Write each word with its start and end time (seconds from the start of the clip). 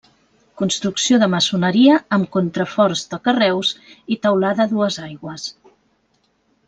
Construcció 0.59 1.19
de 1.23 1.27
maçoneria 1.33 1.99
amb 2.17 2.29
contraforts 2.37 3.03
de 3.11 3.19
carreus 3.29 3.75
i 4.17 4.19
teulada 4.25 4.65
a 4.67 4.71
dues 4.73 4.99
aigües. 5.11 5.47